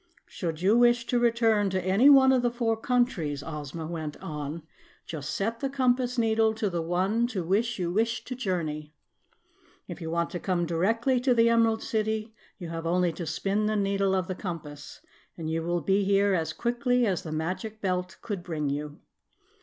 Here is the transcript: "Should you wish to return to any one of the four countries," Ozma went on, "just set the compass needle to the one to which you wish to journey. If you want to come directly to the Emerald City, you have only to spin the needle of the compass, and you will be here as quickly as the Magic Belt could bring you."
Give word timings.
"Should 0.25 0.63
you 0.63 0.79
wish 0.79 1.05
to 1.05 1.19
return 1.19 1.69
to 1.69 1.85
any 1.85 2.09
one 2.09 2.31
of 2.31 2.41
the 2.41 2.49
four 2.49 2.75
countries," 2.75 3.43
Ozma 3.45 3.85
went 3.85 4.17
on, 4.17 4.63
"just 5.05 5.29
set 5.29 5.59
the 5.59 5.69
compass 5.69 6.17
needle 6.17 6.55
to 6.55 6.71
the 6.71 6.81
one 6.81 7.27
to 7.27 7.43
which 7.43 7.77
you 7.77 7.91
wish 7.91 8.25
to 8.25 8.33
journey. 8.35 8.95
If 9.87 10.01
you 10.01 10.09
want 10.09 10.31
to 10.31 10.39
come 10.39 10.65
directly 10.65 11.19
to 11.19 11.35
the 11.35 11.49
Emerald 11.51 11.83
City, 11.83 12.33
you 12.57 12.69
have 12.69 12.87
only 12.87 13.13
to 13.13 13.27
spin 13.27 13.67
the 13.67 13.75
needle 13.75 14.15
of 14.15 14.25
the 14.25 14.33
compass, 14.33 15.01
and 15.37 15.51
you 15.51 15.61
will 15.61 15.81
be 15.81 16.03
here 16.03 16.33
as 16.33 16.51
quickly 16.51 17.05
as 17.05 17.21
the 17.21 17.31
Magic 17.31 17.79
Belt 17.79 18.17
could 18.23 18.41
bring 18.41 18.69
you." 18.71 18.99